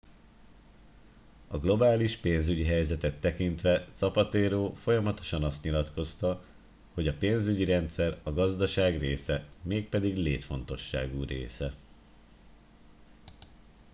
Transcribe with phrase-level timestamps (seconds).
[1.47, 6.43] "a globális pénzügyi helyzetet tekintve zapatero folyamatosan azt nyilatkozta
[6.93, 11.73] hogy "a pénzügyi rendszer a gazdaság része mégpedig létfontosságú része.